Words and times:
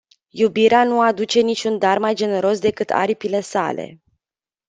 Iubirea 0.31 0.83
nu 0.83 1.01
aduce 1.01 1.39
nici 1.41 1.63
un 1.63 1.77
dar 1.77 1.97
mai 1.97 2.13
generos 2.15 2.59
decât 2.59 2.89
aripile 2.89 3.41
sale. 3.41 4.01